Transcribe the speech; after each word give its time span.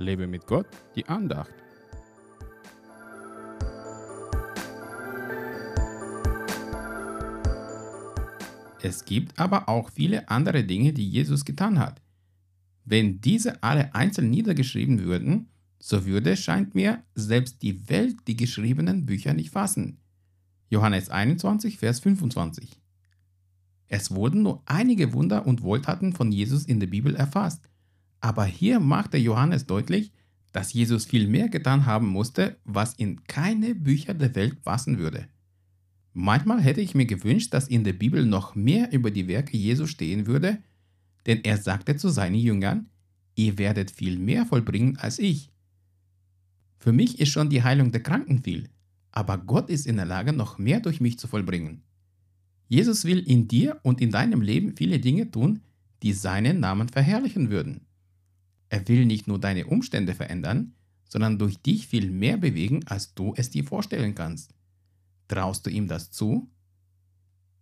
Lebe 0.00 0.26
mit 0.26 0.46
Gott, 0.46 0.66
die 0.96 1.06
Andacht. 1.06 1.52
Es 8.82 9.04
gibt 9.04 9.38
aber 9.38 9.68
auch 9.68 9.90
viele 9.90 10.28
andere 10.30 10.64
Dinge, 10.64 10.94
die 10.94 11.08
Jesus 11.08 11.44
getan 11.44 11.78
hat. 11.78 12.00
Wenn 12.86 13.20
diese 13.20 13.62
alle 13.62 13.94
einzeln 13.94 14.30
niedergeschrieben 14.30 15.04
würden, 15.04 15.50
so 15.78 16.06
würde, 16.06 16.36
scheint 16.36 16.74
mir, 16.74 17.02
selbst 17.14 17.62
die 17.62 17.88
Welt 17.90 18.16
die 18.26 18.36
geschriebenen 18.36 19.04
Bücher 19.04 19.34
nicht 19.34 19.50
fassen. 19.50 19.98
Johannes 20.70 21.10
21, 21.10 21.78
Vers 21.78 22.00
25. 22.00 22.80
Es 23.88 24.10
wurden 24.14 24.42
nur 24.42 24.62
einige 24.66 25.12
Wunder 25.12 25.46
und 25.46 25.62
Wohltaten 25.62 26.14
von 26.14 26.32
Jesus 26.32 26.64
in 26.64 26.80
der 26.80 26.86
Bibel 26.86 27.14
erfasst, 27.14 27.62
aber 28.20 28.44
hier 28.44 28.80
machte 28.80 29.16
Johannes 29.16 29.66
deutlich, 29.66 30.12
dass 30.52 30.72
Jesus 30.72 31.04
viel 31.04 31.28
mehr 31.28 31.48
getan 31.48 31.86
haben 31.86 32.08
musste, 32.08 32.56
was 32.64 32.94
in 32.94 33.24
keine 33.24 33.74
Bücher 33.74 34.14
der 34.14 34.34
Welt 34.34 34.62
passen 34.62 34.98
würde. 34.98 35.28
Manchmal 36.12 36.60
hätte 36.60 36.80
ich 36.80 36.94
mir 36.94 37.06
gewünscht, 37.06 37.54
dass 37.54 37.68
in 37.68 37.84
der 37.84 37.92
Bibel 37.92 38.26
noch 38.26 38.54
mehr 38.54 38.92
über 38.92 39.10
die 39.10 39.28
Werke 39.28 39.56
Jesu 39.56 39.86
stehen 39.86 40.26
würde, 40.26 40.58
denn 41.26 41.40
er 41.44 41.56
sagte 41.56 41.96
zu 41.96 42.08
seinen 42.08 42.34
Jüngern, 42.34 42.88
ihr 43.36 43.58
werdet 43.58 43.90
viel 43.90 44.18
mehr 44.18 44.44
vollbringen 44.44 44.96
als 44.96 45.18
ich. 45.18 45.52
Für 46.78 46.92
mich 46.92 47.20
ist 47.20 47.28
schon 47.28 47.50
die 47.50 47.62
Heilung 47.62 47.92
der 47.92 48.02
Kranken 48.02 48.42
viel, 48.42 48.68
aber 49.12 49.38
Gott 49.38 49.70
ist 49.70 49.86
in 49.86 49.96
der 49.96 50.06
Lage, 50.06 50.32
noch 50.32 50.58
mehr 50.58 50.80
durch 50.80 51.00
mich 51.00 51.18
zu 51.18 51.28
vollbringen. 51.28 51.82
Jesus 52.68 53.04
will 53.04 53.18
in 53.18 53.48
dir 53.48 53.78
und 53.82 54.00
in 54.00 54.10
deinem 54.10 54.40
Leben 54.40 54.76
viele 54.76 54.98
Dinge 54.98 55.30
tun, 55.30 55.60
die 56.02 56.12
seinen 56.12 56.60
Namen 56.60 56.88
verherrlichen 56.88 57.50
würden. 57.50 57.82
Er 58.70 58.86
will 58.88 59.04
nicht 59.04 59.26
nur 59.28 59.38
deine 59.38 59.66
Umstände 59.66 60.14
verändern, 60.14 60.72
sondern 61.04 61.38
durch 61.38 61.58
dich 61.58 61.88
viel 61.88 62.10
mehr 62.10 62.38
bewegen, 62.38 62.86
als 62.86 63.14
du 63.14 63.34
es 63.36 63.50
dir 63.50 63.64
vorstellen 63.64 64.14
kannst. 64.14 64.54
Traust 65.28 65.66
du 65.66 65.70
ihm 65.70 65.88
das 65.88 66.10
zu? 66.10 66.48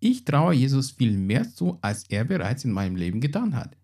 Ich 0.00 0.24
traue 0.24 0.54
Jesus 0.54 0.92
viel 0.92 1.16
mehr 1.16 1.52
zu, 1.52 1.78
als 1.80 2.04
er 2.08 2.24
bereits 2.24 2.64
in 2.64 2.72
meinem 2.72 2.94
Leben 2.94 3.20
getan 3.20 3.56
hat. 3.56 3.76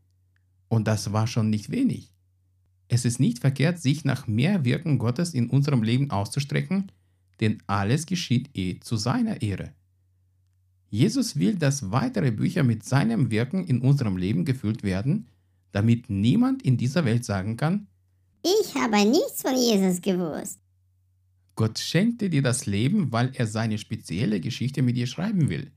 Und 0.69 0.87
das 0.87 1.13
war 1.13 1.27
schon 1.27 1.51
nicht 1.51 1.71
wenig. 1.71 2.13
Es 2.89 3.05
ist 3.05 3.19
nicht 3.19 3.39
verkehrt, 3.39 3.81
sich 3.81 4.05
nach 4.05 4.27
mehr 4.27 4.65
Wirken 4.65 4.99
Gottes 4.99 5.33
in 5.33 5.49
unserem 5.49 5.83
Leben 5.83 6.11
auszustrecken, 6.11 6.93
denn 7.41 7.63
alles 7.67 8.07
geschieht 8.07 8.51
eh 8.55 8.79
zu 8.81 8.97
seiner 8.97 9.41
Ehre. 9.41 9.73
Jesus 10.91 11.37
will, 11.37 11.57
dass 11.57 11.91
weitere 11.91 12.31
Bücher 12.31 12.63
mit 12.63 12.85
seinem 12.85 13.31
Wirken 13.31 13.65
in 13.65 13.81
unserem 13.81 14.17
Leben 14.17 14.45
gefüllt 14.45 14.83
werden, 14.83 15.27
damit 15.75 16.09
niemand 16.09 16.63
in 16.63 16.77
dieser 16.77 17.05
Welt 17.05 17.25
sagen 17.25 17.57
kann, 17.57 17.89
ich 18.45 18.75
habe 18.77 19.05
nichts 19.05 19.43
von 19.43 19.57
Jesus 19.57 20.01
gewusst. 20.01 20.61
Gott 21.57 21.81
schenkte 21.81 22.31
dir 22.31 22.43
das 22.43 22.67
Leben, 22.67 23.11
weil 23.11 23.33
er 23.35 23.49
seine 23.49 23.79
spezielle 23.79 24.41
Geschichte 24.41 24.83
mit 24.83 24.97
dir 24.97 25.09
schreiben 25.09 25.49
will. 25.49 25.73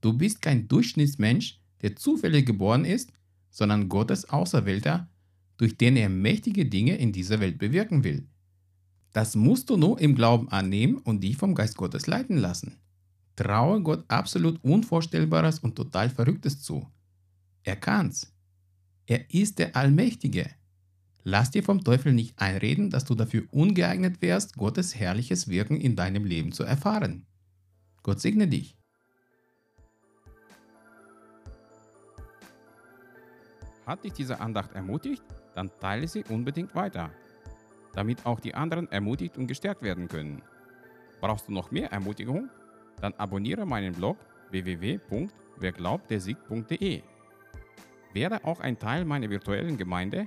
Du 0.00 0.14
bist 0.14 0.40
kein 0.40 0.66
Durchschnittsmensch, 0.66 1.60
der 1.82 1.96
zufällig 1.96 2.46
geboren 2.46 2.86
ist, 2.86 3.12
sondern 3.50 3.90
Gottes 3.90 4.30
Auserwählter, 4.30 5.10
durch 5.58 5.76
den 5.76 5.96
er 5.96 6.08
mächtige 6.08 6.64
Dinge 6.64 6.96
in 6.96 7.12
dieser 7.12 7.40
Welt 7.40 7.58
bewirken 7.58 8.04
will. 8.04 8.26
Das 9.12 9.36
musst 9.36 9.68
du 9.68 9.76
nur 9.76 10.00
im 10.00 10.14
Glauben 10.14 10.48
annehmen 10.48 10.96
und 10.96 11.22
dich 11.22 11.36
vom 11.36 11.54
Geist 11.54 11.76
Gottes 11.76 12.06
leiten 12.06 12.38
lassen. 12.38 12.78
Traue 13.36 13.82
Gott 13.82 14.04
absolut 14.08 14.62
Unvorstellbares 14.64 15.58
und 15.58 15.76
total 15.76 16.08
Verrücktes 16.08 16.62
zu. 16.62 16.86
Er 17.62 17.76
kann's. 17.76 18.32
Er 19.10 19.32
ist 19.32 19.58
der 19.58 19.74
Allmächtige. 19.74 20.50
Lass 21.22 21.50
dir 21.50 21.62
vom 21.62 21.82
Teufel 21.82 22.12
nicht 22.12 22.38
einreden, 22.38 22.90
dass 22.90 23.06
du 23.06 23.14
dafür 23.14 23.44
ungeeignet 23.50 24.20
wärst, 24.20 24.58
Gottes 24.58 24.94
herrliches 24.94 25.48
Wirken 25.48 25.80
in 25.80 25.96
deinem 25.96 26.26
Leben 26.26 26.52
zu 26.52 26.62
erfahren. 26.62 27.24
Gott 28.02 28.20
segne 28.20 28.48
dich. 28.48 28.76
Hat 33.86 34.04
dich 34.04 34.12
diese 34.12 34.42
Andacht 34.42 34.72
ermutigt? 34.72 35.24
Dann 35.54 35.70
teile 35.80 36.06
sie 36.06 36.24
unbedingt 36.28 36.74
weiter, 36.74 37.10
damit 37.94 38.26
auch 38.26 38.40
die 38.40 38.54
anderen 38.54 38.92
ermutigt 38.92 39.38
und 39.38 39.46
gestärkt 39.46 39.80
werden 39.80 40.08
können. 40.08 40.42
Brauchst 41.22 41.48
du 41.48 41.52
noch 41.52 41.70
mehr 41.70 41.90
Ermutigung? 41.92 42.50
Dann 43.00 43.14
abonniere 43.14 43.64
meinen 43.64 43.94
Blog 43.94 44.18
www.werglaubtdersieg.de 44.50 47.02
werde 48.18 48.44
auch 48.44 48.60
ein 48.60 48.78
Teil 48.78 49.04
meiner 49.04 49.28
virtuellen 49.30 49.76
Gemeinde 49.76 50.26